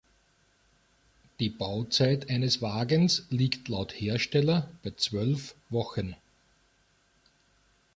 [1.39, 6.15] Die Bauzeit eines Wagens liegt laut Hersteller bei zwölf Wochen.